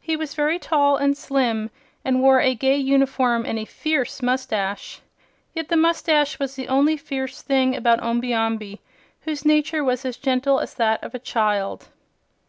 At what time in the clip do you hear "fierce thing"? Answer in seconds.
6.96-7.76